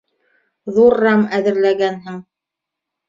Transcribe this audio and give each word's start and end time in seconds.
Ҙур 0.77 0.95
рам 1.05 1.25
әҙерләгәнһең... 1.41 2.21